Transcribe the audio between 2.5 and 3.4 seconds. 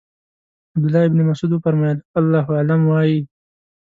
اعلم وایئ.